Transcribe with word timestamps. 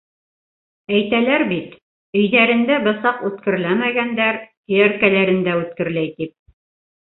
Әйтәләр 0.99 1.43
бит, 1.51 1.75
өйҙәрендә 2.21 2.79
бысаҡ 2.87 3.21
үткерләмәгәндәр, 3.29 4.41
һөйәркәләрендә 4.73 5.55
үткерләй 5.61 6.11
тип. 6.19 6.35